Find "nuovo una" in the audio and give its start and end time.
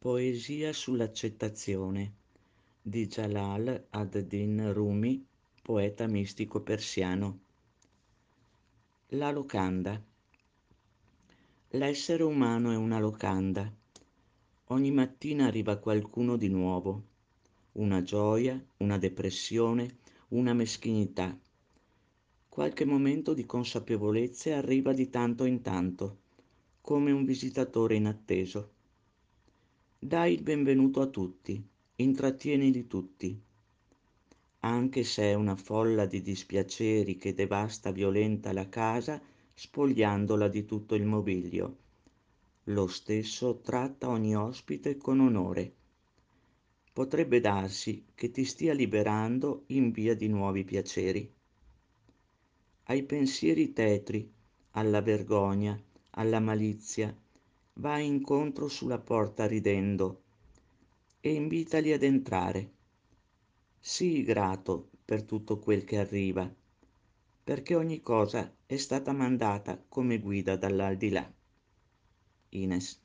16.48-18.00